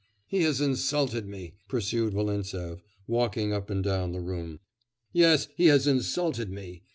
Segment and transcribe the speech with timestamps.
[0.25, 4.59] 'He has insulted me,' pursued Volintsev, walking up and down the room.
[5.13, 5.47] 'Yes!
[5.55, 6.81] he has insulted me.